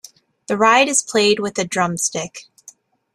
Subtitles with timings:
[0.47, 2.47] The ride is played with a drumstick.